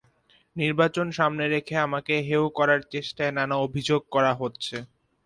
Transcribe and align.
নির্বাচন 0.55 1.07
সামনে 1.11 1.45
রেখে 1.47 1.75
আমাকে 1.79 2.13
হেয় 2.27 2.47
করার 2.57 2.81
চেষ্টায় 2.93 3.33
নানা 3.37 3.55
অভিযোগ 3.65 4.01
করা 4.11 4.31
হচ্ছে। 4.41 4.75